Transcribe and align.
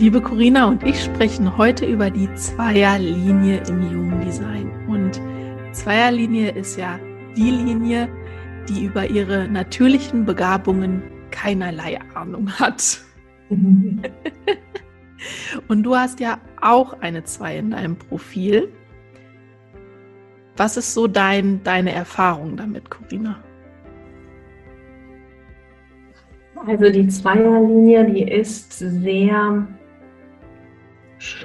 Liebe 0.00 0.22
Corinna 0.22 0.66
und 0.66 0.82
ich 0.82 1.04
sprechen 1.04 1.58
heute 1.58 1.84
über 1.84 2.08
die 2.08 2.32
Zweierlinie 2.32 3.62
im 3.68 3.82
Human 3.90 4.24
Design. 4.24 4.70
Und 4.88 5.20
Zweierlinie 5.72 6.52
ist 6.52 6.78
ja 6.78 6.98
die 7.36 7.50
Linie, 7.50 8.08
die 8.66 8.86
über 8.86 9.10
ihre 9.10 9.46
natürlichen 9.46 10.24
Begabungen 10.24 11.02
keinerlei 11.30 11.98
Ahnung 12.14 12.50
hat. 12.50 13.02
Mhm. 13.50 14.00
und 15.68 15.82
du 15.82 15.94
hast 15.94 16.18
ja 16.18 16.38
auch 16.62 16.98
eine 17.02 17.24
Zwei 17.24 17.58
in 17.58 17.72
deinem 17.72 17.96
Profil. 17.96 18.72
Was 20.56 20.78
ist 20.78 20.94
so 20.94 21.08
dein, 21.08 21.62
deine 21.62 21.92
Erfahrung 21.92 22.56
damit, 22.56 22.88
Corinna? 22.88 23.44
Also 26.66 26.90
die 26.90 27.06
Zweierlinie, 27.06 28.10
die 28.10 28.22
ist 28.22 28.78
sehr 28.78 29.68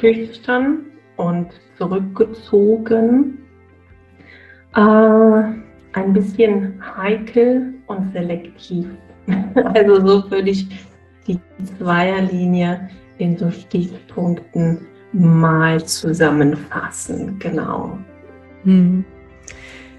schüchtern 0.05 0.85
und 1.17 1.47
zurückgezogen, 1.77 3.39
äh, 4.75 4.79
ein 4.79 6.13
bisschen 6.13 6.81
heikel 6.97 7.73
und 7.87 8.11
selektiv. 8.13 8.87
also 9.73 10.05
so 10.05 10.31
würde 10.31 10.51
ich 10.51 10.67
die 11.27 11.39
Zweierlinie 11.77 12.89
in 13.17 13.37
so 13.37 13.49
Stichpunkten 13.49 14.85
mal 15.13 15.83
zusammenfassen. 15.83 17.39
Genau. 17.39 17.97
Hm. 18.63 19.03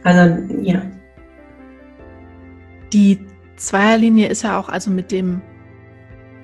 Also 0.05 0.55
ja. 0.63 0.83
Die 2.93 3.19
Zweierlinie 3.57 4.29
ist 4.29 4.43
ja 4.43 4.61
auch 4.61 4.69
also 4.69 4.91
mit 4.91 5.11
dem 5.11 5.41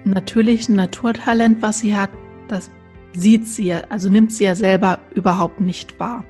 natürlichen 0.05 0.75
Naturtalent, 0.75 1.63
was 1.63 1.81
sie 1.81 1.97
hat, 1.97 2.11
das 2.49 2.71
sieht 3.13 3.47
sie 3.47 3.67
ja, 3.67 3.83
also 3.89 4.09
nimmt 4.11 4.33
sie 4.33 4.45
ja 4.45 4.55
selber 4.55 4.99
überhaupt 5.15 5.61
nicht 5.61 5.99
wahr. 5.99 6.25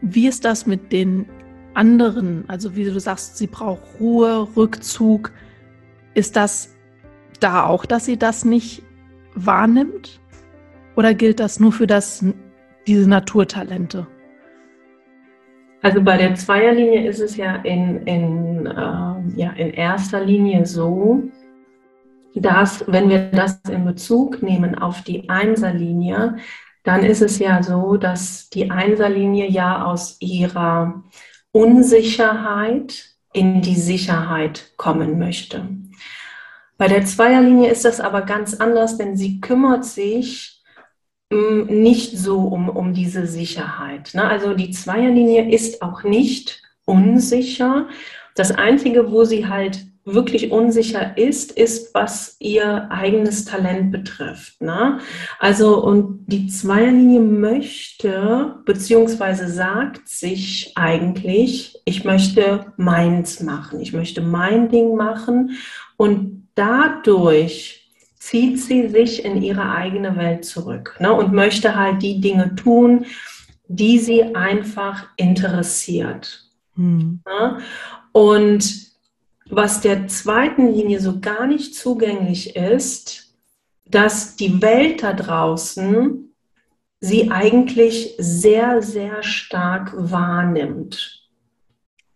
Wie 0.00 0.26
ist 0.26 0.44
das 0.44 0.66
mit 0.66 0.92
den 0.92 1.26
anderen? 1.74 2.44
Also 2.48 2.74
wie 2.76 2.84
du 2.84 2.98
sagst, 2.98 3.36
sie 3.36 3.46
braucht 3.46 3.82
Ruhe, 4.00 4.48
Rückzug. 4.56 5.32
Ist 6.14 6.36
das 6.36 6.74
da 7.38 7.64
auch, 7.66 7.86
dass 7.86 8.06
sie 8.06 8.18
das 8.18 8.44
nicht 8.44 8.82
wahrnimmt? 9.34 10.20
Oder 10.96 11.14
gilt 11.14 11.40
das 11.40 11.60
nur 11.60 11.72
für 11.72 11.86
das, 11.86 12.24
diese 12.86 13.08
Naturtalente? 13.08 14.06
Also 15.82 16.02
bei 16.02 16.16
der 16.18 16.34
Zweierlinie 16.34 17.08
ist 17.08 17.20
es 17.20 17.36
ja 17.36 17.56
in, 17.56 18.02
in, 18.06 18.66
äh, 18.66 18.70
ja 19.36 19.50
in 19.56 19.70
erster 19.70 20.22
Linie 20.22 20.66
so, 20.66 21.22
dass, 22.34 22.84
wenn 22.86 23.08
wir 23.08 23.30
das 23.30 23.60
in 23.68 23.84
Bezug 23.84 24.42
nehmen 24.42 24.76
auf 24.76 25.02
die 25.02 25.28
Einserlinie, 25.28 26.36
dann 26.82 27.04
ist 27.04 27.22
es 27.22 27.38
ja 27.38 27.62
so, 27.62 27.96
dass 27.96 28.48
die 28.50 28.70
Einserlinie 28.70 29.48
ja 29.48 29.84
aus 29.84 30.16
ihrer 30.20 31.02
Unsicherheit 31.52 33.10
in 33.32 33.60
die 33.60 33.76
Sicherheit 33.76 34.72
kommen 34.76 35.18
möchte. 35.18 35.68
Bei 36.78 36.88
der 36.88 37.04
Zweierlinie 37.04 37.70
ist 37.70 37.84
das 37.84 38.00
aber 38.00 38.22
ganz 38.22 38.54
anders, 38.54 38.96
denn 38.96 39.16
sie 39.16 39.40
kümmert 39.40 39.84
sich 39.84 40.62
mm, 41.30 41.64
nicht 41.64 42.16
so 42.16 42.40
um, 42.40 42.68
um 42.70 42.94
diese 42.94 43.26
Sicherheit. 43.26 44.12
Ne? 44.14 44.24
Also 44.24 44.54
die 44.54 44.70
Zweierlinie 44.70 45.50
ist 45.50 45.82
auch 45.82 46.02
nicht 46.04 46.62
unsicher. 46.86 47.88
Das 48.34 48.50
Einzige, 48.50 49.10
wo 49.10 49.24
sie 49.24 49.46
halt 49.46 49.89
wirklich 50.14 50.50
unsicher 50.50 51.16
ist, 51.16 51.52
ist, 51.52 51.94
was 51.94 52.36
ihr 52.38 52.90
eigenes 52.90 53.44
Talent 53.44 53.92
betrifft. 53.92 54.60
Ne? 54.60 54.98
Also, 55.38 55.82
und 55.82 56.26
die 56.26 56.48
Zweierlinie 56.48 57.20
möchte, 57.20 58.56
beziehungsweise 58.64 59.48
sagt 59.48 60.08
sich 60.08 60.72
eigentlich, 60.76 61.80
ich 61.84 62.04
möchte 62.04 62.72
meins 62.76 63.40
machen, 63.40 63.80
ich 63.80 63.92
möchte 63.92 64.20
mein 64.20 64.68
Ding 64.68 64.96
machen 64.96 65.56
und 65.96 66.48
dadurch 66.54 67.92
zieht 68.16 68.60
sie 68.60 68.88
sich 68.88 69.24
in 69.24 69.42
ihre 69.42 69.70
eigene 69.70 70.16
Welt 70.16 70.44
zurück 70.44 70.96
ne? 71.00 71.12
und 71.12 71.32
möchte 71.32 71.74
halt 71.74 72.02
die 72.02 72.20
Dinge 72.20 72.54
tun, 72.54 73.06
die 73.66 73.98
sie 73.98 74.34
einfach 74.34 75.06
interessiert. 75.16 76.44
Hm. 76.74 77.20
Ne? 77.24 77.58
Und 78.12 78.89
was 79.50 79.80
der 79.80 80.08
zweiten 80.08 80.72
Linie 80.72 81.00
so 81.00 81.20
gar 81.20 81.46
nicht 81.46 81.74
zugänglich 81.74 82.56
ist, 82.56 83.34
dass 83.84 84.36
die 84.36 84.62
Welt 84.62 85.02
da 85.02 85.12
draußen 85.12 86.34
sie 87.00 87.30
eigentlich 87.30 88.14
sehr, 88.18 88.82
sehr 88.82 89.22
stark 89.22 89.92
wahrnimmt. 89.96 91.20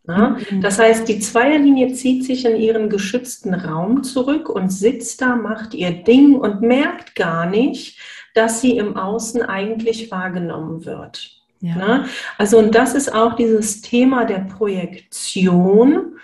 Ja? 0.07 0.37
Mhm. 0.51 0.61
Das 0.61 0.79
heißt, 0.79 1.09
die 1.09 1.19
Zweierlinie 1.19 1.95
zieht 1.95 2.25
sich 2.25 2.45
in 2.45 2.57
ihren 2.57 2.91
geschützten 2.91 3.55
Raum 3.55 4.03
zurück 4.03 4.49
und 4.49 4.71
sitzt 4.71 5.23
da, 5.23 5.37
macht 5.37 5.75
ihr 5.75 5.91
Ding 5.91 6.35
und 6.35 6.61
merkt 6.61 7.15
gar 7.17 7.47
nicht, 7.47 7.99
dass 8.35 8.61
sie 8.61 8.77
im 8.77 8.97
Außen 8.97 9.43
eigentlich 9.43 10.11
wahrgenommen 10.11 10.85
wird. 10.85 11.31
Ja. 11.61 12.05
Also, 12.37 12.59
und 12.59 12.75
das 12.75 12.95
ist 12.95 13.15
auch 13.15 13.37
dieses 13.37 13.81
Thema 13.81 14.27
der 14.27 14.41
Projektion 14.41 16.19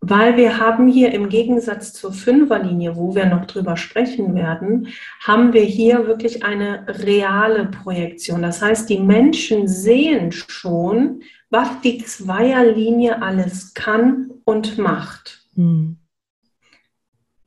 weil 0.00 0.36
wir 0.36 0.58
haben 0.58 0.88
hier 0.88 1.12
im 1.12 1.28
Gegensatz 1.28 1.92
zur 1.92 2.12
Fünferlinie, 2.12 2.96
wo 2.96 3.14
wir 3.14 3.26
noch 3.26 3.46
drüber 3.46 3.76
sprechen 3.76 4.34
werden, 4.34 4.88
haben 5.20 5.52
wir 5.52 5.62
hier 5.62 6.06
wirklich 6.06 6.44
eine 6.44 6.86
reale 6.88 7.66
Projektion. 7.66 8.42
Das 8.42 8.62
heißt, 8.62 8.88
die 8.88 9.00
Menschen 9.00 9.66
sehen 9.66 10.32
schon, 10.32 11.22
was 11.50 11.80
die 11.80 11.98
Zweierlinie 11.98 13.22
alles 13.22 13.74
kann 13.74 14.30
und 14.44 14.78
macht. 14.78 15.46
Hm. 15.54 15.96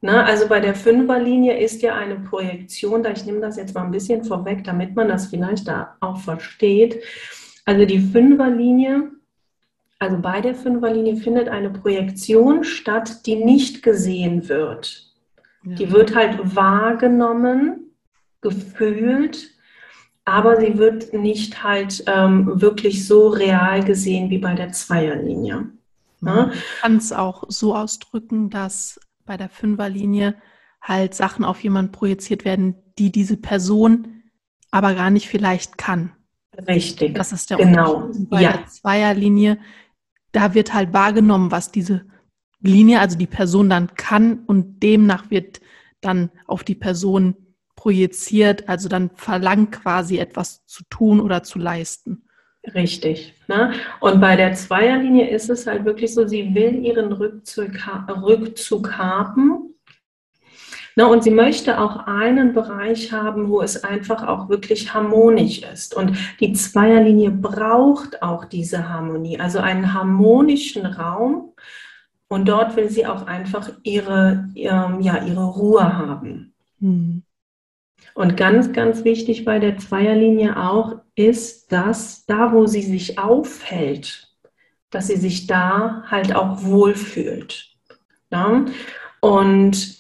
Na, 0.02 0.24
also 0.24 0.48
bei 0.48 0.62
der 0.62 0.76
Fünferlinie 0.76 1.58
ist 1.58 1.82
ja 1.82 1.96
eine 1.96 2.16
Projektion, 2.16 3.04
da 3.04 3.12
ich 3.12 3.26
nehme 3.26 3.42
das 3.42 3.58
jetzt 3.58 3.76
mal 3.76 3.84
ein 3.84 3.92
bisschen 3.92 4.24
vorweg, 4.24 4.64
damit 4.64 4.96
man 4.96 5.10
das 5.10 5.28
vielleicht 5.28 5.68
da 5.68 5.98
auch 6.00 6.20
versteht. 6.20 7.04
Also 7.66 7.86
die 7.86 8.00
Fünferlinie 8.00 9.12
also 10.00 10.18
bei 10.18 10.40
der 10.40 10.56
Fünferlinie 10.56 11.18
findet 11.18 11.50
eine 11.50 11.70
Projektion 11.70 12.64
statt, 12.64 13.26
die 13.26 13.36
nicht 13.36 13.84
gesehen 13.84 14.48
wird. 14.48 15.14
Ja. 15.64 15.76
Die 15.76 15.92
wird 15.92 16.16
halt 16.16 16.56
wahrgenommen, 16.56 17.92
gefühlt, 18.42 19.52
aber 20.24 20.60
sie 20.60 20.78
wird 20.78 21.14
nicht 21.14 21.64
halt 21.64 22.04
ähm, 22.08 22.62
wirklich 22.62 23.06
so 23.06 23.28
real 23.28 23.84
gesehen 23.84 24.30
wie 24.30 24.38
bei 24.38 24.54
der 24.56 24.72
Zweierlinie. 24.72 25.70
Man 26.22 26.52
kann 26.82 26.98
es 26.98 27.12
auch 27.12 27.44
so 27.48 27.76
ausdrücken, 27.76 28.50
dass 28.50 29.00
bei 29.26 29.38
der 29.38 29.50
Fünferlinie 29.50 30.36
halt 30.82 31.14
Sachen 31.14 31.44
auf 31.44 31.62
jemanden 31.62 31.92
projiziert 31.92 32.46
werden, 32.46 32.76
die 32.98 33.12
diese 33.12 33.38
Person 33.38 34.24
aber 34.72 34.94
gar 34.94 35.10
nicht 35.10 35.28
vielleicht 35.28 35.78
kann. 35.78 36.12
Richtig. 36.68 37.16
Das 37.16 37.32
ist 37.32 37.50
der 37.50 37.58
genau. 37.58 37.96
Unterschied. 37.96 38.30
Bei 38.30 38.42
ja. 38.42 38.52
der 38.54 38.68
Zweierlinie 38.68 39.60
da 40.32 40.54
wird 40.54 40.74
halt 40.74 40.94
wahrgenommen, 40.94 41.52
was 41.52 41.72
diese 41.72 42.06
Linie, 42.62 43.00
also 43.00 43.18
die 43.18 43.28
Person 43.28 43.70
dann 43.70 43.96
kann 43.96 44.44
und 44.46 44.84
demnach 44.84 45.30
wird 45.32 45.62
dann 46.02 46.30
auf 46.46 46.64
die 46.64 46.76
Person 46.76 47.36
projiziert, 47.76 48.68
also 48.68 48.90
dann 48.90 49.10
verlangt 49.16 49.72
quasi 49.72 50.18
etwas 50.18 50.66
zu 50.66 50.84
tun 50.90 51.22
oder 51.22 51.44
zu 51.44 51.60
leisten. 51.60 52.24
Richtig. 52.76 53.34
Ne? 53.48 53.74
Und 54.02 54.20
bei 54.20 54.36
der 54.36 54.54
Zweierlinie 54.54 55.30
ist 55.30 55.50
es 55.50 55.66
halt 55.66 55.86
wirklich 55.86 56.14
so, 56.14 56.28
sie 56.28 56.54
will 56.54 56.84
ihren 56.84 57.14
Rückzug, 57.14 57.72
Rückzug 58.22 58.98
haben 58.98 59.69
Ne, 61.00 61.08
und 61.08 61.24
sie 61.24 61.32
möchte 61.32 61.80
auch 61.80 62.08
einen 62.08 62.54
Bereich 62.54 63.14
haben, 63.14 63.48
wo 63.48 63.62
es 63.62 63.86
einfach 63.86 64.28
auch 64.28 64.50
wirklich 64.50 64.94
harmonisch 64.94 65.60
ist. 65.60 65.96
Und 65.96 66.18
die 66.42 66.52
Zweierlinie 66.52 67.32
braucht 67.32 68.22
auch 68.22 68.44
diese 68.44 68.90
Harmonie, 68.90 69.40
also 69.40 69.60
einen 69.60 69.94
harmonischen 69.94 70.86
Raum. 70.86 71.54
Und 72.28 72.50
dort 72.50 72.76
will 72.76 72.90
sie 72.90 73.08
auch 73.08 73.28
einfach 73.28 73.72
ihre, 73.84 74.50
ähm, 74.56 75.00
ja, 75.00 75.24
ihre 75.24 75.46
Ruhe 75.46 75.98
haben. 75.98 76.54
Hm. 76.82 77.24
Und 78.14 78.36
ganz, 78.36 78.74
ganz 78.74 79.06
wichtig 79.06 79.46
bei 79.46 79.60
der 79.60 79.78
Zweierlinie 79.78 80.62
auch 80.62 80.98
ist, 81.16 81.72
dass 81.72 82.26
da, 82.26 82.52
wo 82.52 82.66
sie 82.66 82.82
sich 82.82 83.18
aufhält, 83.18 84.28
dass 84.90 85.08
sie 85.08 85.16
sich 85.16 85.48
da 85.48 86.04
halt 86.08 86.36
auch 86.36 86.62
wohlfühlt. 86.62 87.70
Ja? 88.32 88.66
Und 89.22 89.99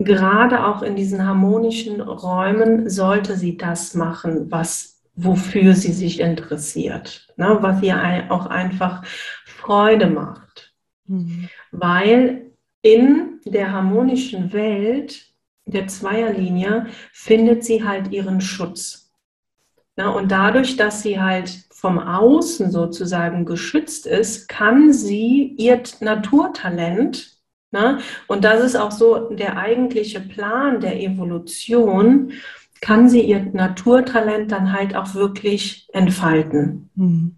gerade 0.00 0.66
auch 0.66 0.82
in 0.82 0.96
diesen 0.96 1.26
harmonischen 1.26 2.00
Räumen 2.00 2.88
sollte 2.88 3.36
sie 3.36 3.56
das 3.56 3.94
machen, 3.94 4.50
was 4.50 5.00
wofür 5.14 5.74
sie 5.74 5.92
sich 5.92 6.20
interessiert, 6.20 7.28
ne, 7.36 7.58
was 7.60 7.82
ihr 7.82 8.26
auch 8.30 8.46
einfach 8.46 9.04
Freude 9.44 10.06
macht. 10.06 10.72
Mhm. 11.06 11.48
Weil 11.70 12.52
in 12.82 13.40
der 13.44 13.72
harmonischen 13.72 14.52
Welt 14.52 15.26
der 15.66 15.86
Zweierlinie 15.86 16.86
findet 17.12 17.64
sie 17.64 17.84
halt 17.84 18.10
ihren 18.10 18.40
Schutz. 18.40 19.12
Ne, 19.96 20.10
und 20.10 20.32
dadurch, 20.32 20.76
dass 20.76 21.02
sie 21.02 21.20
halt 21.20 21.66
vom 21.70 21.98
Außen 21.98 22.70
sozusagen 22.70 23.44
geschützt 23.44 24.06
ist, 24.06 24.48
kann 24.48 24.92
sie 24.92 25.54
ihr 25.58 25.82
Naturtalent 26.00 27.39
Ne? 27.72 28.00
Und 28.26 28.44
das 28.44 28.64
ist 28.64 28.76
auch 28.76 28.90
so 28.90 29.30
der 29.30 29.56
eigentliche 29.56 30.20
Plan 30.20 30.80
der 30.80 31.00
Evolution, 31.00 32.32
kann 32.80 33.08
sie 33.08 33.20
ihr 33.20 33.40
Naturtalent 33.52 34.50
dann 34.50 34.72
halt 34.72 34.96
auch 34.96 35.14
wirklich 35.14 35.88
entfalten. 35.92 36.90
Hm. 36.96 37.36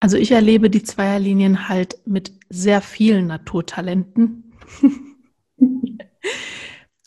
Also 0.00 0.16
ich 0.16 0.32
erlebe 0.32 0.68
die 0.68 0.82
Zweierlinien 0.82 1.68
halt 1.68 2.00
mit 2.06 2.32
sehr 2.48 2.80
vielen 2.80 3.28
Naturtalenten. 3.28 4.52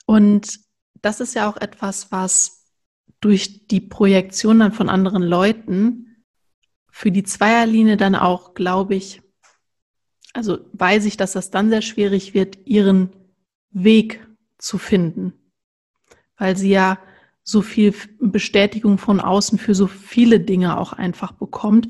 Und 0.05 0.59
das 1.01 1.19
ist 1.19 1.35
ja 1.35 1.49
auch 1.49 1.57
etwas, 1.57 2.11
was 2.11 2.65
durch 3.19 3.67
die 3.67 3.81
Projektion 3.81 4.59
dann 4.59 4.71
von 4.71 4.87
anderen 4.87 5.23
Leuten 5.23 6.23
für 6.89 7.11
die 7.11 7.23
Zweierlinie 7.23 7.97
dann 7.97 8.15
auch, 8.15 8.53
glaube 8.53 8.95
ich, 8.95 9.21
also 10.35 10.59
weiß 10.73 11.05
ich, 11.05 11.15
dass 11.15 11.31
das 11.31 11.49
dann 11.49 11.69
sehr 11.69 11.81
schwierig 11.81 12.33
wird, 12.33 12.57
ihren 12.65 13.09
Weg 13.71 14.27
zu 14.57 14.77
finden, 14.77 15.33
weil 16.37 16.57
sie 16.57 16.71
ja 16.71 16.99
so 17.43 17.61
viel 17.61 17.93
Bestätigung 18.19 18.97
von 18.97 19.21
außen 19.21 19.57
für 19.57 19.73
so 19.73 19.87
viele 19.87 20.41
Dinge 20.41 20.77
auch 20.77 20.91
einfach 20.91 21.31
bekommt. 21.31 21.87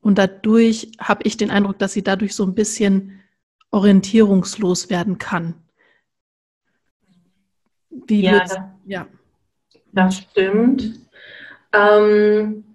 Und 0.00 0.18
dadurch 0.18 0.92
habe 0.98 1.22
ich 1.24 1.36
den 1.36 1.50
Eindruck, 1.50 1.78
dass 1.78 1.94
sie 1.94 2.02
dadurch 2.02 2.34
so 2.34 2.44
ein 2.44 2.54
bisschen 2.54 3.22
orientierungslos 3.70 4.90
werden 4.90 5.16
kann. 5.16 5.54
Wie 7.90 8.22
ja, 8.22 8.40
das, 8.40 8.58
ja, 8.84 9.06
das 9.92 10.18
stimmt. 10.18 11.00
Ähm, 11.72 12.65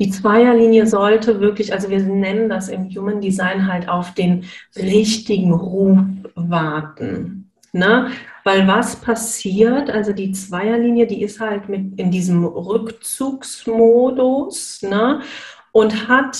die 0.00 0.10
Zweierlinie 0.10 0.86
sollte 0.86 1.40
wirklich, 1.40 1.74
also 1.74 1.90
wir 1.90 2.00
nennen 2.00 2.48
das 2.48 2.70
im 2.70 2.88
Human 2.88 3.20
Design 3.20 3.70
halt 3.70 3.86
auf 3.88 4.14
den 4.14 4.46
richtigen 4.74 5.52
Ruf 5.52 5.98
warten. 6.34 7.50
Ne? 7.72 8.10
Weil 8.42 8.66
was 8.66 8.96
passiert, 8.96 9.90
also 9.90 10.14
die 10.14 10.32
Zweierlinie, 10.32 11.06
die 11.06 11.22
ist 11.22 11.38
halt 11.38 11.68
mit 11.68 12.00
in 12.00 12.10
diesem 12.10 12.46
Rückzugsmodus 12.46 14.80
ne? 14.82 15.20
und 15.72 16.08
hat 16.08 16.38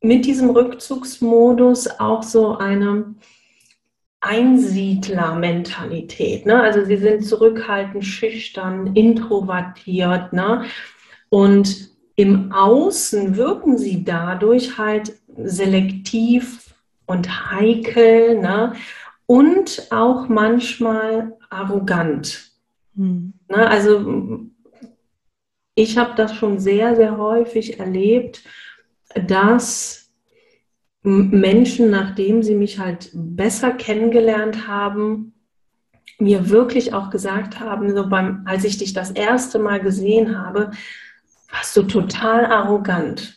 mit 0.00 0.24
diesem 0.24 0.50
Rückzugsmodus 0.50 1.88
auch 1.98 2.22
so 2.22 2.56
eine 2.56 3.16
Einsiedlermentalität. 4.20 6.46
Ne? 6.46 6.62
Also 6.62 6.84
sie 6.84 6.98
sind 6.98 7.26
zurückhaltend, 7.26 8.04
schüchtern, 8.04 8.94
introvertiert. 8.94 10.32
Ne? 10.32 10.66
Und 11.28 11.95
im 12.16 12.50
Außen 12.50 13.36
wirken 13.36 13.76
sie 13.76 14.02
dadurch 14.02 14.78
halt 14.78 15.18
selektiv 15.36 16.74
und 17.06 17.50
heikel 17.52 18.40
ne? 18.40 18.72
und 19.26 19.88
auch 19.90 20.28
manchmal 20.28 21.36
arrogant. 21.50 22.50
Hm. 22.96 23.34
Ne? 23.48 23.68
Also 23.68 24.40
ich 25.74 25.98
habe 25.98 26.14
das 26.16 26.34
schon 26.34 26.58
sehr, 26.58 26.96
sehr 26.96 27.18
häufig 27.18 27.78
erlebt, 27.78 28.42
dass 29.14 30.10
Menschen, 31.02 31.90
nachdem 31.90 32.42
sie 32.42 32.54
mich 32.54 32.78
halt 32.78 33.10
besser 33.12 33.72
kennengelernt 33.72 34.66
haben, 34.66 35.34
mir 36.18 36.48
wirklich 36.48 36.94
auch 36.94 37.10
gesagt 37.10 37.60
haben, 37.60 37.94
so 37.94 38.08
beim, 38.08 38.42
als 38.46 38.64
ich 38.64 38.78
dich 38.78 38.94
das 38.94 39.10
erste 39.10 39.58
Mal 39.58 39.80
gesehen 39.80 40.38
habe, 40.38 40.70
warst 41.50 41.76
du 41.76 41.82
total 41.82 42.46
arrogant. 42.46 43.34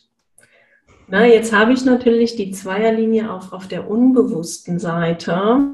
Na, 1.07 1.25
jetzt 1.25 1.51
habe 1.53 1.73
ich 1.73 1.83
natürlich 1.85 2.35
die 2.35 2.51
Zweierlinie 2.51 3.31
auf, 3.31 3.51
auf 3.51 3.67
der 3.67 3.89
unbewussten 3.89 4.77
Seite. 4.79 5.73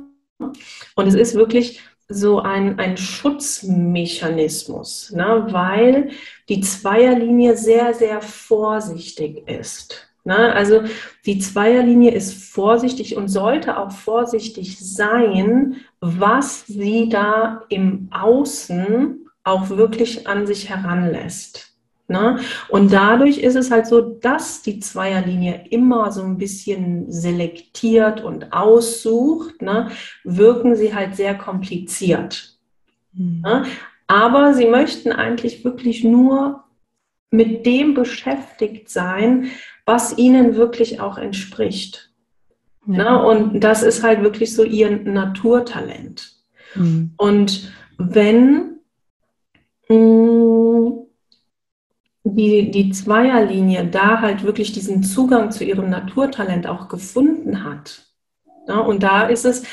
Und 0.96 1.08
es 1.08 1.15
ist 1.15 1.36
wirklich 1.36 1.82
so 2.08 2.39
ein, 2.39 2.80
ein 2.80 2.96
Schutzmechanismus, 2.98 5.12
ne, 5.12 5.48
weil 5.50 6.12
die 6.50 6.62
Zweierlinie 6.62 7.58
sehr, 7.58 7.94
sehr 7.94 8.22
vorsichtig 8.22 9.48
ist. 9.50 10.06
Ne? 10.25 10.54
Also 10.54 10.82
die 11.25 11.39
Zweierlinie 11.39 12.12
ist 12.12 12.51
vorsichtig 12.51 13.15
und 13.15 13.27
sollte 13.27 13.77
auch 13.77 13.92
vorsichtig 13.92 14.80
sein, 14.80 15.77
was 16.00 16.65
sie 16.68 17.10
da 17.10 17.63
im 17.70 18.10
Außen 18.12 19.30
auch 19.44 19.70
wirklich 19.70 20.27
an 20.27 20.48
sich 20.48 20.70
heranlässt. 20.70 21.75
Ne? 22.07 22.39
Und 22.69 22.93
dadurch 22.93 23.39
ist 23.39 23.55
es 23.55 23.71
halt 23.71 23.88
so, 23.88 24.01
dass 24.01 24.62
die 24.62 24.79
Zweierlinie 24.79 25.65
immer 25.71 26.12
so 26.12 26.21
ein 26.21 26.38
bisschen 26.38 27.12
selektiert 27.12 28.24
und 28.24 28.53
aussucht, 28.53 29.62
ne? 29.62 29.89
wirken 30.24 30.75
sie 30.75 30.93
halt 30.93 31.15
sehr 31.15 31.35
kompliziert. 31.35 32.57
Mhm. 33.13 33.41
Ne? 33.43 33.65
Aber 34.07 34.53
sie 34.53 34.67
möchten 34.67 35.12
eigentlich 35.12 35.65
wirklich 35.65 36.03
nur 36.03 36.63
mit 37.31 37.65
dem 37.65 37.95
beschäftigt 37.95 38.89
sein, 38.89 39.50
was 39.85 40.17
ihnen 40.17 40.55
wirklich 40.55 41.00
auch 41.00 41.17
entspricht. 41.17 42.12
Ja. 42.88 42.97
Na, 42.97 43.17
und 43.17 43.62
das 43.62 43.81
ist 43.81 44.03
halt 44.03 44.21
wirklich 44.21 44.53
so 44.53 44.63
ihr 44.63 44.91
Naturtalent. 44.91 46.33
Mhm. 46.75 47.13
Und 47.17 47.74
wenn 47.97 48.79
mh, 49.89 49.95
mm, 49.95 50.25
die, 52.36 52.72
die 52.72 52.92
Zweierlinie 52.92 53.86
da 53.86 54.22
halt 54.22 54.44
wirklich 54.44 54.72
diesen 54.72 55.04
Zugang 55.04 55.51
zu 55.51 55.63
ihrem 55.63 55.89
Naturtalent 55.89 56.68
auch 56.68 56.88
gefunden 56.88 57.63
hat, 57.63 58.06
ja, 58.68 58.80
und 58.80 59.04
da 59.04 59.27
ist 59.27 59.46
es 59.46 59.63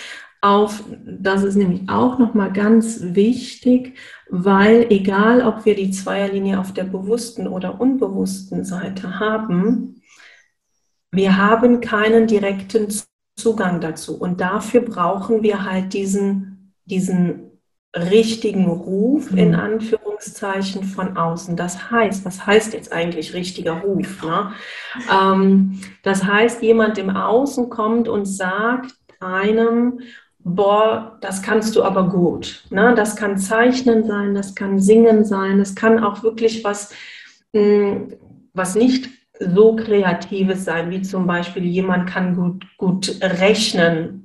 auf, 0.43 0.83
das 1.07 1.45
ist 1.45 1.55
nämlich 1.55 1.89
auch 1.89 2.19
nochmal 2.19 2.53
ganz 2.53 3.01
wichtig, 3.01 3.97
weil 4.29 4.87
egal, 4.91 5.43
ob 5.47 5.65
wir 5.65 5.77
die 5.77 5.91
Zweierlinie 5.91 6.59
auf 6.59 6.75
der 6.75 6.85
bewussten 6.85 7.47
oder 7.47 7.81
unbewussten 7.81 8.65
Seite 8.65 9.21
haben, 9.21 10.03
wir 11.13 11.37
haben 11.37 11.81
keinen 11.81 12.27
direkten 12.27 12.89
Zugang 13.37 13.81
dazu. 13.81 14.19
Und 14.19 14.41
dafür 14.41 14.81
brauchen 14.81 15.43
wir 15.43 15.65
halt 15.65 15.93
diesen, 15.93 16.75
diesen 16.87 17.53
richtigen 17.95 18.67
Ruf 18.67 19.31
in 19.33 19.51
mhm. 19.51 19.55
Anführungszeichen 20.23 20.85
von 20.85 21.17
außen. 21.17 21.57
Das 21.57 21.91
heißt, 21.91 22.25
was 22.25 22.47
heißt 22.47 22.75
jetzt 22.75 22.93
eigentlich 22.93 23.35
richtiger 23.35 23.81
Ruf? 23.81 24.23
Ne? 24.23 24.53
Ähm, 25.11 25.81
das 26.03 26.25
heißt, 26.25 26.63
jemand 26.63 26.99
im 26.99 27.11
Außen 27.11 27.69
kommt 27.69 28.09
und 28.09 28.27
sagt 28.27 28.95
einem, 29.21 30.01
boah, 30.39 31.19
das 31.21 31.43
kannst 31.43 31.77
du 31.77 31.83
aber 31.83 32.09
gut. 32.09 32.65
Ne? 32.71 32.95
Das 32.95 33.17
kann 33.17 33.39
Zeichnen 33.39 34.05
sein, 34.05 34.35
das 34.35 34.55
kann 34.55 34.79
Singen 34.79 35.25
sein, 35.25 35.59
das 35.59 35.75
kann 35.75 36.03
auch 36.03 36.23
wirklich 36.23 36.65
was, 36.65 36.93
mh, 37.53 37.61
hm, 37.61 38.13
was 38.55 38.75
nicht 38.75 39.09
so 39.41 39.75
Kreatives 39.77 40.65
sein, 40.65 40.91
wie 40.91 41.03
zum 41.03 41.27
Beispiel 41.27 41.65
jemand 41.65 42.09
kann 42.09 42.37
gut, 42.37 42.67
gut 42.77 43.19
rechnen. 43.23 44.22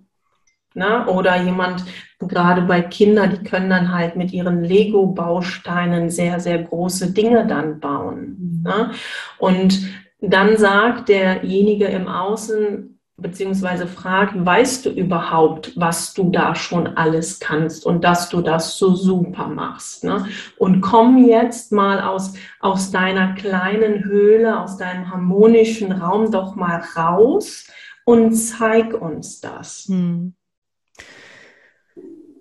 Ne? 0.74 1.08
Oder 1.08 1.42
jemand, 1.42 1.84
gerade 2.20 2.62
bei 2.62 2.82
Kindern, 2.82 3.32
die 3.32 3.50
können 3.50 3.70
dann 3.70 3.94
halt 3.94 4.16
mit 4.16 4.32
ihren 4.32 4.64
Lego-Bausteinen 4.64 6.10
sehr, 6.10 6.40
sehr 6.40 6.62
große 6.64 7.14
Dinge 7.14 7.48
dann 7.48 7.80
bauen. 7.80 8.38
Mhm. 8.40 8.64
Ne? 8.64 8.92
Und 9.40 9.80
dann 10.20 10.58
sagt 10.58 11.10
derjenige 11.10 11.86
im 11.86 12.08
Außen, 12.08 12.98
beziehungsweise 13.18 13.88
fragt, 13.88 14.34
weißt 14.46 14.86
du 14.86 14.90
überhaupt, 14.92 15.74
was 15.76 16.14
du 16.14 16.30
da 16.30 16.54
schon 16.54 16.98
alles 16.98 17.40
kannst 17.40 17.86
und 17.86 18.04
dass 18.04 18.30
du 18.30 18.42
das 18.42 18.78
so 18.78 18.94
super 18.94 19.48
machst. 19.48 20.04
Ne? 20.04 20.28
Und 20.58 20.82
komm 20.82 21.26
jetzt 21.26 21.72
mal 21.72 22.00
aus, 22.02 22.34
aus 22.60 22.92
deiner 22.92 23.34
kleinen 23.34 24.04
Höhle, 24.04 24.60
aus 24.62 24.78
deinem 24.78 25.12
harmonischen 25.12 25.92
Raum 25.92 26.32
doch 26.32 26.56
mal 26.56 26.84
raus 26.96 27.68
und 28.06 28.34
zeig 28.34 28.94
uns 28.94 29.42
das. 29.42 29.86
Hm. 29.88 30.37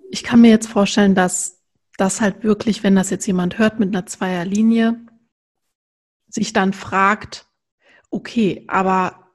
Ich 0.09 0.23
kann 0.23 0.41
mir 0.41 0.49
jetzt 0.49 0.67
vorstellen, 0.67 1.15
dass 1.15 1.61
das 1.97 2.21
halt 2.21 2.43
wirklich, 2.43 2.83
wenn 2.83 2.95
das 2.95 3.09
jetzt 3.09 3.25
jemand 3.25 3.57
hört 3.57 3.79
mit 3.79 3.89
einer 3.89 4.05
Zweierlinie, 4.05 4.99
sich 6.29 6.53
dann 6.53 6.73
fragt, 6.73 7.47
okay, 8.09 8.65
aber 8.67 9.27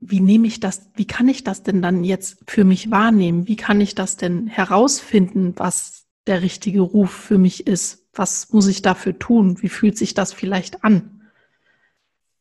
wie 0.00 0.20
nehme 0.20 0.46
ich 0.46 0.60
das, 0.60 0.90
wie 0.94 1.06
kann 1.06 1.28
ich 1.28 1.44
das 1.44 1.62
denn 1.62 1.82
dann 1.82 2.04
jetzt 2.04 2.38
für 2.46 2.64
mich 2.64 2.90
wahrnehmen? 2.90 3.48
Wie 3.48 3.56
kann 3.56 3.80
ich 3.80 3.94
das 3.94 4.16
denn 4.16 4.46
herausfinden, 4.46 5.54
was 5.56 6.06
der 6.26 6.42
richtige 6.42 6.80
Ruf 6.80 7.10
für 7.10 7.38
mich 7.38 7.66
ist? 7.66 8.08
Was 8.12 8.52
muss 8.52 8.68
ich 8.68 8.82
dafür 8.82 9.18
tun? 9.18 9.62
Wie 9.62 9.68
fühlt 9.68 9.96
sich 9.96 10.14
das 10.14 10.32
vielleicht 10.32 10.84
an? 10.84 11.30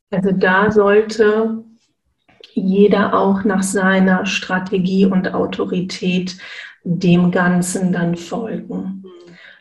Also 0.09 0.31
da 0.31 0.71
sollte 0.71 1.63
jeder 2.57 3.13
auch 3.13 3.43
nach 3.43 3.63
seiner 3.63 4.25
Strategie 4.25 5.05
und 5.05 5.33
Autorität 5.33 6.37
dem 6.83 7.31
Ganzen 7.31 7.91
dann 7.91 8.15
folgen. 8.15 9.03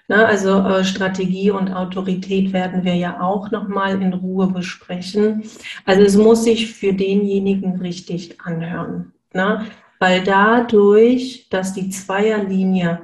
Na, 0.09 0.19
ne, 0.19 0.27
also 0.27 0.61
äh, 0.61 0.85
Strategie 0.85 1.51
und 1.51 1.73
Autorität 1.73 2.53
werden 2.53 2.85
wir 2.85 2.95
ja 2.95 3.21
auch 3.21 3.51
nochmal 3.51 4.01
in 4.01 4.13
Ruhe 4.13 4.47
besprechen. 4.47 5.43
Also 5.85 6.03
es 6.03 6.17
muss 6.17 6.45
sich 6.45 6.73
für 6.73 6.93
denjenigen 6.93 7.81
richtig 7.81 8.41
anhören. 8.41 9.13
Na? 9.33 9.59
Ne? 9.59 9.67
Weil 9.99 10.23
dadurch, 10.23 11.49
dass 11.51 11.73
die 11.73 11.89
Zweierlinie 11.89 13.01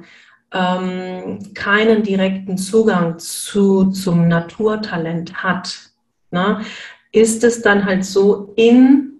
ähm, 0.53 1.39
keinen 1.53 2.03
direkten 2.03 2.57
Zugang 2.57 3.17
zu, 3.17 3.89
zum 3.91 4.27
Naturtalent 4.27 5.43
hat, 5.43 5.89
na, 6.31 6.59
ne, 6.59 6.65
ist 7.11 7.43
es 7.43 7.61
dann 7.61 7.85
halt 7.85 8.05
so 8.05 8.53
in 8.55 9.12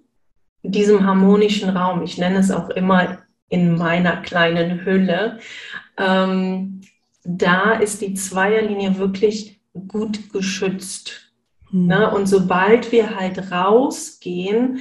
diesem 0.63 1.05
harmonischen 1.05 1.70
Raum, 1.70 2.03
ich 2.03 2.17
nenne 2.17 2.39
es 2.39 2.50
auch 2.50 2.70
immer 2.70 3.20
in 3.50 3.77
meiner 3.77 4.17
kleinen 4.17 4.86
Hülle, 4.86 5.39
ähm, 5.98 6.82
da 7.24 7.74
ist 7.74 8.01
die 8.01 8.13
Zweierlinie 8.13 8.98
wirklich 8.98 9.62
gut 9.88 10.32
geschützt. 10.32 11.34
Mhm. 11.72 11.88
Ne? 11.88 12.12
Und 12.12 12.27
sobald 12.27 12.91
wir 12.91 13.15
halt 13.15 13.51
rausgehen, 13.51 14.79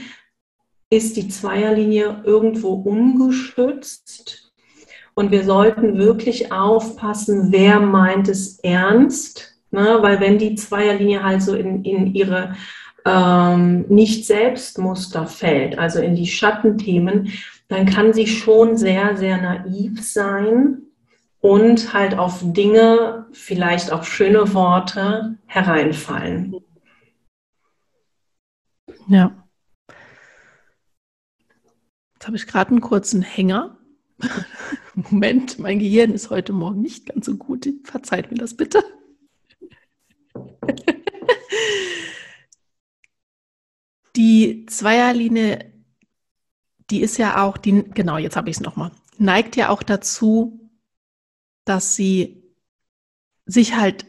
ist 0.90 1.16
die 1.16 1.28
Zweierlinie 1.28 2.22
irgendwo 2.24 2.74
ungeschützt. 2.74 4.52
Und 5.14 5.30
wir 5.30 5.44
sollten 5.44 5.98
wirklich 5.98 6.52
aufpassen, 6.52 7.48
wer 7.50 7.80
meint 7.80 8.28
es 8.28 8.58
ernst. 8.60 9.54
Ne? 9.70 9.98
Weil 10.00 10.20
wenn 10.20 10.38
die 10.38 10.54
Zweierlinie 10.54 11.22
halt 11.22 11.42
so 11.42 11.54
in, 11.54 11.84
in 11.84 12.14
ihre 12.14 12.54
ähm, 13.04 13.85
Nicht-Selbstmuster 13.88 15.26
fällt, 15.26 15.78
also 15.78 16.00
in 16.00 16.14
die 16.14 16.26
Schattenthemen, 16.26 17.32
dann 17.68 17.87
kann 17.87 18.12
sie 18.12 18.26
schon 18.26 18.76
sehr, 18.76 19.16
sehr 19.16 19.40
naiv 19.40 20.02
sein 20.02 20.82
und 21.40 21.92
halt 21.92 22.16
auf 22.16 22.40
Dinge, 22.42 23.26
vielleicht 23.32 23.92
auf 23.92 24.06
schöne 24.06 24.54
Worte 24.54 25.38
hereinfallen. 25.47 26.56
Ja. 29.09 29.44
Jetzt 32.14 32.26
habe 32.26 32.37
ich 32.37 32.47
gerade 32.47 32.71
einen 32.71 32.80
kurzen 32.80 33.23
Hänger. 33.23 33.78
Moment, 34.94 35.59
mein 35.59 35.80
Gehirn 35.80 36.12
ist 36.12 36.30
heute 36.30 36.52
Morgen 36.52 36.80
nicht 36.80 37.06
ganz 37.06 37.26
so 37.26 37.37
gut. 37.37 37.68
Verzeiht 37.82 38.30
mir 38.30 38.38
das 38.38 38.56
bitte. 38.56 38.85
Die 44.16 44.66
Zweierlinie, 44.66 45.73
die 46.90 47.00
ist 47.00 47.16
ja 47.16 47.42
auch, 47.42 47.57
die, 47.57 47.85
genau, 47.90 48.19
jetzt 48.19 48.37
habe 48.37 48.50
ich 48.50 48.57
es 48.57 48.62
nochmal, 48.62 48.90
neigt 49.19 49.57
ja 49.57 49.69
auch 49.71 49.83
dazu, 49.83 50.71
dass 51.64 51.95
sie 51.95 52.42
sich 53.47 53.76
halt, 53.76 54.07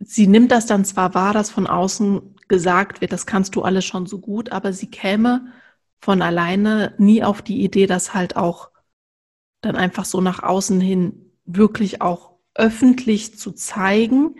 sie 0.00 0.26
nimmt 0.26 0.50
das 0.50 0.66
dann 0.66 0.84
zwar 0.84 1.14
wahr, 1.14 1.32
dass 1.32 1.50
von 1.50 1.66
außen 1.66 2.36
gesagt 2.48 3.00
wird, 3.00 3.12
das 3.12 3.26
kannst 3.26 3.54
du 3.54 3.62
alles 3.62 3.84
schon 3.84 4.06
so 4.06 4.20
gut, 4.20 4.52
aber 4.52 4.72
sie 4.72 4.90
käme 4.90 5.52
von 6.00 6.20
alleine 6.20 6.94
nie 6.98 7.22
auf 7.22 7.40
die 7.40 7.62
Idee, 7.62 7.86
das 7.86 8.14
halt 8.14 8.36
auch 8.36 8.70
dann 9.60 9.76
einfach 9.76 10.04
so 10.04 10.20
nach 10.20 10.42
außen 10.42 10.80
hin 10.80 11.32
wirklich 11.46 12.02
auch 12.02 12.34
öffentlich 12.54 13.38
zu 13.38 13.52
zeigen, 13.52 14.36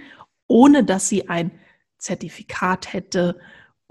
ohne 0.47 0.85
dass 0.85 1.09
sie 1.09 1.29
ein 1.29 1.53
Zertifikat 1.99 2.93
hätte 2.93 3.41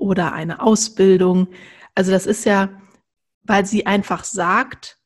oder 0.03 0.33
eine 0.33 0.61
Ausbildung. 0.61 1.47
Also 1.95 2.11
das 2.11 2.25
ist 2.25 2.43
ja, 2.43 2.81
weil 3.43 3.65
sie 3.65 3.85
einfach 3.85 4.25
sagt, 4.25 4.99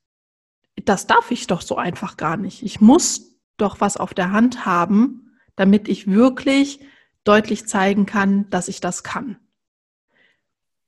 das 0.76 1.06
darf 1.06 1.30
ich 1.30 1.46
doch 1.46 1.62
so 1.62 1.78
einfach 1.78 2.18
gar 2.18 2.36
nicht. 2.36 2.64
Ich 2.64 2.82
muss 2.82 3.38
doch 3.58 3.80
was 3.80 3.98
auf 3.98 4.16
der 4.16 4.32
Hand 4.32 4.66
haben, 4.66 5.38
damit 5.56 5.88
ich 5.88 6.08
wirklich 6.08 6.80
deutlich 7.24 7.68
zeigen 7.68 8.08
kann, 8.08 8.50
dass 8.50 8.68
ich 8.68 8.82
das 8.82 9.04
kann. 9.04 9.38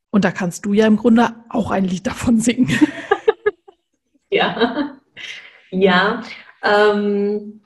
Und 0.09 0.25
da 0.25 0.31
kannst 0.31 0.65
du 0.65 0.73
ja 0.73 0.87
im 0.87 0.97
Grunde 0.97 1.35
auch 1.49 1.69
ein 1.69 1.85
Lied 1.85 2.07
davon 2.07 2.39
singen. 2.39 2.75
ja, 4.31 4.97
ja. 5.69 6.23
Ähm, 6.63 7.61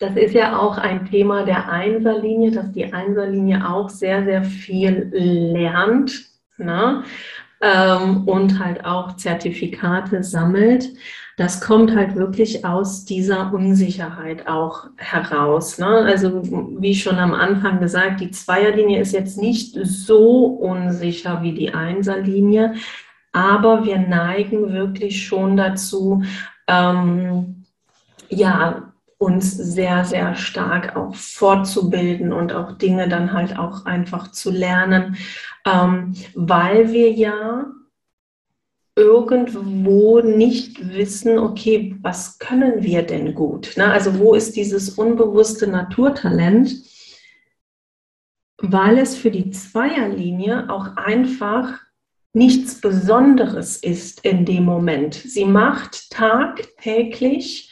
das 0.00 0.16
ist 0.16 0.34
ja 0.34 0.58
auch 0.58 0.78
ein 0.78 1.06
Thema 1.06 1.44
der 1.44 1.68
Einserlinie, 1.68 2.50
dass 2.50 2.72
die 2.72 2.92
Einserlinie 2.92 3.68
auch 3.68 3.88
sehr, 3.88 4.24
sehr 4.24 4.42
viel 4.42 5.10
lernt 5.12 6.30
ne? 6.58 7.04
ähm, 7.60 8.26
und 8.26 8.58
halt 8.58 8.84
auch 8.84 9.16
Zertifikate 9.16 10.24
sammelt 10.24 10.90
das 11.40 11.62
kommt 11.62 11.96
halt 11.96 12.16
wirklich 12.16 12.66
aus 12.66 13.06
dieser 13.06 13.50
Unsicherheit 13.54 14.46
auch 14.46 14.88
heraus. 14.98 15.78
Ne? 15.78 15.86
Also 15.86 16.42
wie 16.78 16.94
schon 16.94 17.16
am 17.16 17.32
Anfang 17.32 17.80
gesagt, 17.80 18.20
die 18.20 18.30
Zweierlinie 18.30 19.00
ist 19.00 19.12
jetzt 19.12 19.40
nicht 19.40 19.74
so 19.82 20.44
unsicher 20.44 21.42
wie 21.42 21.54
die 21.54 21.72
Einserlinie, 21.72 22.74
aber 23.32 23.86
wir 23.86 23.96
neigen 23.96 24.74
wirklich 24.74 25.24
schon 25.24 25.56
dazu, 25.56 26.22
ähm, 26.66 27.64
ja, 28.28 28.89
uns 29.20 29.52
sehr, 29.52 30.06
sehr 30.06 30.34
stark 30.34 30.96
auch 30.96 31.14
fortzubilden 31.14 32.32
und 32.32 32.54
auch 32.54 32.72
Dinge 32.72 33.06
dann 33.06 33.34
halt 33.34 33.58
auch 33.58 33.84
einfach 33.84 34.32
zu 34.32 34.50
lernen, 34.50 35.18
ähm, 35.66 36.14
weil 36.34 36.90
wir 36.90 37.12
ja 37.12 37.66
irgendwo 38.96 40.20
nicht 40.20 40.88
wissen, 40.94 41.38
okay, 41.38 41.96
was 42.00 42.38
können 42.38 42.82
wir 42.82 43.02
denn 43.02 43.34
gut? 43.34 43.74
Ne? 43.76 43.92
Also 43.92 44.18
wo 44.18 44.34
ist 44.34 44.56
dieses 44.56 44.88
unbewusste 44.88 45.66
Naturtalent? 45.66 46.72
Weil 48.56 48.96
es 48.98 49.16
für 49.16 49.30
die 49.30 49.50
Zweierlinie 49.50 50.70
auch 50.70 50.96
einfach 50.96 51.78
nichts 52.32 52.80
Besonderes 52.80 53.76
ist 53.76 54.24
in 54.24 54.46
dem 54.46 54.64
Moment. 54.64 55.14
Sie 55.14 55.44
macht 55.44 56.10
tagtäglich, 56.10 57.69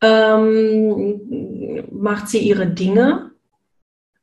ähm, 0.00 1.86
macht 1.90 2.28
sie 2.28 2.38
ihre 2.38 2.66
Dinge 2.66 3.28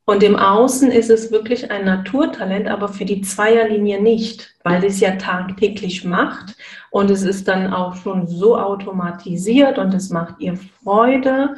und 0.08 0.22
im 0.22 0.36
Außen 0.36 0.92
ist 0.92 1.10
es 1.10 1.32
wirklich 1.32 1.72
ein 1.72 1.84
Naturtalent, 1.84 2.68
aber 2.68 2.88
für 2.88 3.04
die 3.04 3.22
Zweierlinie 3.22 4.00
nicht, 4.00 4.54
weil 4.62 4.80
sie 4.80 4.86
es 4.86 5.00
ja 5.00 5.16
tagtäglich 5.16 6.04
macht 6.04 6.56
und 6.90 7.10
es 7.10 7.22
ist 7.22 7.48
dann 7.48 7.72
auch 7.72 7.96
schon 7.96 8.28
so 8.28 8.56
automatisiert 8.56 9.78
und 9.78 9.92
es 9.92 10.10
macht 10.10 10.38
ihr 10.38 10.56
Freude, 10.56 11.56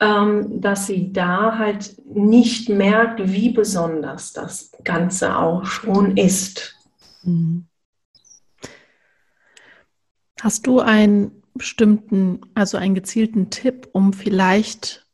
ähm, 0.00 0.60
dass 0.60 0.86
sie 0.86 1.10
da 1.10 1.56
halt 1.56 1.96
nicht 2.04 2.68
merkt, 2.68 3.32
wie 3.32 3.48
besonders 3.48 4.34
das 4.34 4.72
Ganze 4.84 5.38
auch 5.38 5.64
schon 5.64 6.18
ist. 6.18 6.76
Mhm. 7.22 7.64
Hast 10.42 10.66
du 10.66 10.80
einen 10.80 11.42
bestimmten, 11.58 12.40
also 12.54 12.76
einen 12.76 12.94
gezielten 12.94 13.50
Tipp, 13.50 13.88
um 13.92 14.12
vielleicht 14.12 15.06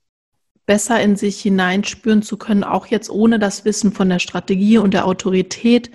besser 0.66 1.00
in 1.00 1.16
sich 1.16 1.40
hineinspüren 1.40 2.22
zu 2.22 2.37
können, 2.37 2.64
auch 2.64 2.87
jetzt 2.87 3.11
ohne 3.11 3.38
das 3.38 3.64
Wissen 3.64 3.92
von 3.92 4.08
der 4.08 4.18
Strategie 4.18 4.78
und 4.78 4.94
der 4.94 5.06
Autorität, 5.06 5.90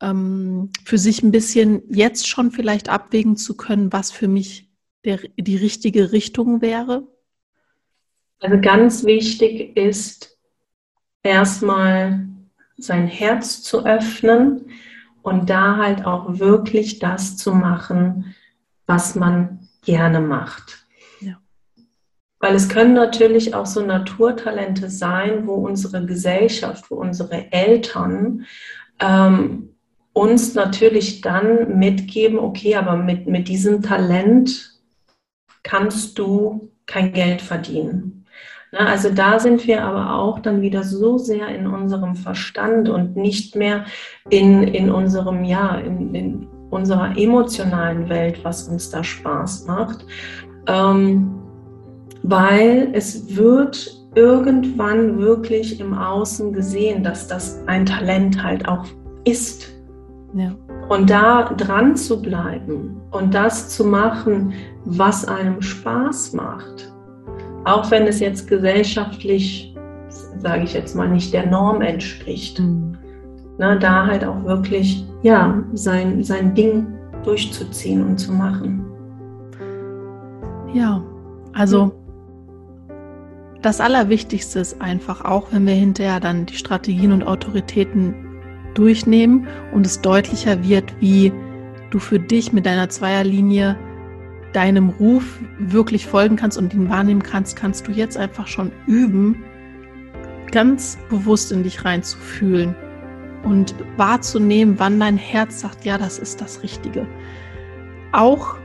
ähm, 0.00 0.70
für 0.84 0.98
sich 0.98 1.22
ein 1.22 1.32
bisschen 1.32 1.82
jetzt 1.88 2.28
schon 2.28 2.50
vielleicht 2.50 2.88
abwägen 2.88 3.36
zu 3.36 3.56
können, 3.56 3.92
was 3.92 4.10
für 4.10 4.28
mich 4.28 4.70
der, 5.04 5.18
die 5.36 5.56
richtige 5.56 6.12
Richtung 6.12 6.60
wäre? 6.60 7.06
Also 8.40 8.60
ganz 8.60 9.04
wichtig 9.04 9.76
ist 9.76 10.38
erstmal 11.22 12.28
sein 12.76 13.08
Herz 13.08 13.62
zu 13.62 13.84
öffnen 13.84 14.70
und 15.22 15.50
da 15.50 15.76
halt 15.76 16.06
auch 16.06 16.38
wirklich 16.38 17.00
das 17.00 17.36
zu 17.36 17.52
machen, 17.52 18.34
was 18.88 19.14
man 19.14 19.68
gerne 19.84 20.20
macht. 20.20 20.88
Weil 22.40 22.54
es 22.54 22.68
können 22.68 22.94
natürlich 22.94 23.54
auch 23.54 23.66
so 23.66 23.84
Naturtalente 23.84 24.90
sein, 24.90 25.46
wo 25.46 25.54
unsere 25.54 26.06
Gesellschaft, 26.06 26.90
wo 26.90 26.96
unsere 26.96 27.52
Eltern 27.52 28.46
ähm, 29.00 29.70
uns 30.12 30.54
natürlich 30.54 31.20
dann 31.20 31.78
mitgeben, 31.78 32.38
okay, 32.38 32.76
aber 32.76 32.96
mit, 32.96 33.26
mit 33.26 33.48
diesem 33.48 33.82
Talent 33.82 34.80
kannst 35.62 36.18
du 36.18 36.70
kein 36.86 37.12
Geld 37.12 37.42
verdienen. 37.42 38.24
Na, 38.70 38.86
also 38.86 39.10
da 39.10 39.38
sind 39.38 39.66
wir 39.66 39.82
aber 39.82 40.14
auch 40.14 40.38
dann 40.40 40.60
wieder 40.60 40.84
so 40.84 41.18
sehr 41.18 41.48
in 41.48 41.66
unserem 41.66 42.16
Verstand 42.16 42.88
und 42.88 43.16
nicht 43.16 43.56
mehr 43.56 43.86
in, 44.28 44.62
in 44.62 44.90
unserem, 44.90 45.44
ja, 45.44 45.76
in, 45.76 46.14
in 46.14 46.47
unserer 46.70 47.16
emotionalen 47.16 48.08
Welt, 48.08 48.40
was 48.44 48.68
uns 48.68 48.90
da 48.90 49.02
Spaß 49.02 49.66
macht. 49.66 50.04
Ähm, 50.66 51.34
weil 52.22 52.90
es 52.92 53.36
wird 53.36 53.98
irgendwann 54.14 55.18
wirklich 55.18 55.80
im 55.80 55.94
Außen 55.94 56.52
gesehen, 56.52 57.02
dass 57.02 57.28
das 57.28 57.62
ein 57.66 57.86
Talent 57.86 58.42
halt 58.42 58.66
auch 58.68 58.84
ist. 59.24 59.72
Ja. 60.34 60.52
Und 60.88 61.10
da 61.10 61.54
dran 61.54 61.96
zu 61.96 62.20
bleiben 62.20 63.00
und 63.10 63.34
das 63.34 63.68
zu 63.68 63.84
machen, 63.84 64.54
was 64.84 65.26
einem 65.26 65.60
Spaß 65.60 66.32
macht, 66.32 66.92
auch 67.64 67.90
wenn 67.90 68.06
es 68.06 68.20
jetzt 68.20 68.48
gesellschaftlich, 68.48 69.74
sage 70.38 70.64
ich 70.64 70.72
jetzt 70.72 70.96
mal, 70.96 71.08
nicht 71.08 71.32
der 71.32 71.46
Norm 71.46 71.82
entspricht, 71.82 72.58
mhm. 72.60 72.96
Na, 73.58 73.74
da 73.74 74.06
halt 74.06 74.24
auch 74.24 74.44
wirklich 74.44 75.04
ja, 75.22 75.62
sein, 75.72 76.22
sein 76.22 76.54
Ding 76.54 76.86
durchzuziehen 77.24 78.06
und 78.06 78.18
zu 78.18 78.32
machen. 78.32 78.84
Ja, 80.72 81.02
also 81.52 81.92
das 83.60 83.80
Allerwichtigste 83.80 84.60
ist 84.60 84.80
einfach, 84.80 85.24
auch 85.24 85.48
wenn 85.50 85.66
wir 85.66 85.74
hinterher 85.74 86.20
dann 86.20 86.46
die 86.46 86.54
Strategien 86.54 87.10
und 87.10 87.24
Autoritäten 87.24 88.14
durchnehmen 88.74 89.48
und 89.72 89.84
es 89.84 90.00
deutlicher 90.00 90.62
wird, 90.62 90.94
wie 91.00 91.32
du 91.90 91.98
für 91.98 92.20
dich 92.20 92.52
mit 92.52 92.64
deiner 92.64 92.88
Zweierlinie 92.88 93.76
deinem 94.52 94.90
Ruf 94.90 95.40
wirklich 95.58 96.06
folgen 96.06 96.36
kannst 96.36 96.56
und 96.56 96.72
ihn 96.72 96.88
wahrnehmen 96.88 97.22
kannst, 97.22 97.56
kannst 97.56 97.88
du 97.88 97.92
jetzt 97.92 98.16
einfach 98.16 98.46
schon 98.46 98.70
üben, 98.86 99.42
ganz 100.52 100.96
bewusst 101.10 101.50
in 101.50 101.64
dich 101.64 101.84
reinzufühlen 101.84 102.74
und 103.44 103.74
wahrzunehmen, 103.96 104.78
wann 104.78 105.00
dein 105.00 105.16
Herz 105.16 105.60
sagt, 105.60 105.84
ja, 105.84 105.98
das 105.98 106.18
ist 106.18 106.40
das 106.40 106.62
Richtige. 106.62 107.06
Auch 108.12 108.56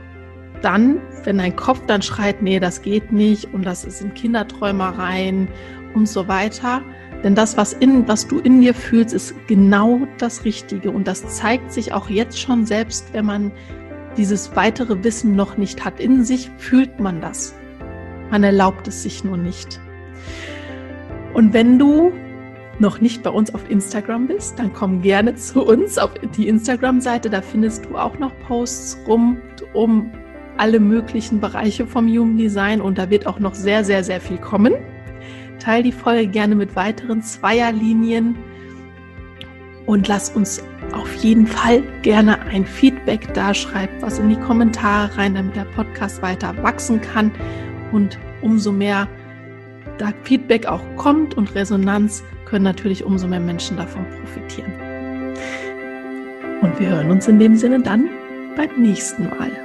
dann, 0.62 1.00
wenn 1.24 1.38
dein 1.38 1.54
Kopf 1.56 1.80
dann 1.86 2.02
schreit, 2.02 2.42
nee, 2.42 2.58
das 2.58 2.82
geht 2.82 3.12
nicht 3.12 3.52
und 3.52 3.64
das 3.64 3.82
sind 3.82 4.14
Kinderträumereien 4.14 5.48
und 5.94 6.08
so 6.08 6.26
weiter. 6.28 6.82
Denn 7.22 7.34
das, 7.34 7.56
was, 7.56 7.72
in, 7.72 8.06
was 8.06 8.26
du 8.26 8.38
in 8.38 8.60
dir 8.60 8.74
fühlst, 8.74 9.14
ist 9.14 9.34
genau 9.46 10.00
das 10.18 10.44
Richtige. 10.44 10.90
Und 10.90 11.08
das 11.08 11.38
zeigt 11.38 11.72
sich 11.72 11.92
auch 11.92 12.10
jetzt 12.10 12.38
schon, 12.38 12.66
selbst 12.66 13.06
wenn 13.12 13.24
man 13.24 13.52
dieses 14.16 14.54
weitere 14.56 15.02
Wissen 15.02 15.34
noch 15.34 15.56
nicht 15.56 15.84
hat. 15.84 16.00
In 16.00 16.24
sich 16.24 16.50
fühlt 16.58 17.00
man 17.00 17.20
das. 17.20 17.54
Man 18.30 18.44
erlaubt 18.44 18.88
es 18.88 19.02
sich 19.02 19.24
nur 19.24 19.36
nicht. 19.36 19.80
Und 21.32 21.52
wenn 21.52 21.78
du 21.78 22.12
noch 22.78 23.00
nicht 23.00 23.22
bei 23.22 23.30
uns 23.30 23.54
auf 23.54 23.70
Instagram 23.70 24.26
bist, 24.26 24.58
dann 24.58 24.72
komm 24.72 25.02
gerne 25.02 25.34
zu 25.36 25.64
uns 25.64 25.98
auf 25.98 26.12
die 26.36 26.48
Instagram-Seite. 26.48 27.30
Da 27.30 27.42
findest 27.42 27.86
du 27.86 27.96
auch 27.96 28.18
noch 28.18 28.32
Posts 28.46 28.98
rum 29.06 29.38
um 29.72 30.10
alle 30.56 30.78
möglichen 30.78 31.40
Bereiche 31.40 31.86
vom 31.86 32.06
Human 32.06 32.36
Design 32.36 32.80
und 32.80 32.96
da 32.98 33.10
wird 33.10 33.26
auch 33.26 33.40
noch 33.40 33.54
sehr, 33.54 33.84
sehr, 33.84 34.04
sehr 34.04 34.20
viel 34.20 34.38
kommen. 34.38 34.74
Teil 35.58 35.82
die 35.82 35.92
Folge 35.92 36.28
gerne 36.28 36.54
mit 36.54 36.76
weiteren 36.76 37.22
Zweierlinien 37.22 38.36
und 39.86 40.08
lass 40.08 40.30
uns 40.30 40.62
auf 40.92 41.14
jeden 41.16 41.46
Fall 41.46 41.82
gerne 42.02 42.40
ein 42.42 42.64
Feedback 42.64 43.34
da. 43.34 43.52
Schreibt 43.52 44.00
was 44.02 44.18
in 44.18 44.28
die 44.28 44.36
Kommentare 44.36 45.16
rein, 45.16 45.34
damit 45.34 45.56
der 45.56 45.64
Podcast 45.64 46.22
weiter 46.22 46.54
wachsen 46.62 47.00
kann 47.00 47.32
und 47.92 48.18
umso 48.42 48.72
mehr 48.72 49.08
da 49.98 50.12
Feedback 50.22 50.66
auch 50.66 50.82
kommt 50.96 51.34
und 51.34 51.54
Resonanz, 51.54 52.24
können 52.54 52.62
natürlich 52.62 53.02
umso 53.02 53.26
mehr 53.26 53.40
Menschen 53.40 53.76
davon 53.76 54.06
profitieren. 54.20 54.72
Und 56.62 56.78
wir 56.78 56.88
hören 56.88 57.10
uns 57.10 57.26
in 57.26 57.40
dem 57.40 57.56
Sinne 57.56 57.82
dann 57.82 58.08
beim 58.56 58.80
nächsten 58.80 59.24
Mal. 59.24 59.63